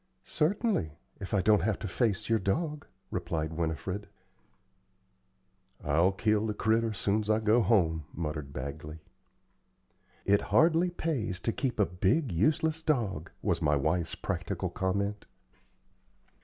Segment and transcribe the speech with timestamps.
[0.25, 4.07] "Certainly, if I don't have to face your dog," replied Winifred.
[5.83, 8.97] "I'll kill the critter soon's I go home," muttered Bagley.
[10.25, 15.27] "It hardly pays to keep a big, useless dog," was my wife's practical comment.